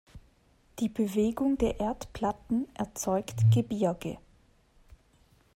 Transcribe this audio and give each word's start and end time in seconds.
Die 0.79 0.89
Bewegung 0.89 1.59
der 1.59 1.79
Erdplatten 1.79 2.67
erzeugt 2.73 3.35
Gebirge. 3.53 4.17